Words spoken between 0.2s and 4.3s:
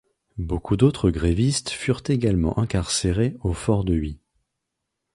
Beaucoup d'autres grévistes furent également incarcérés au fort de Huy.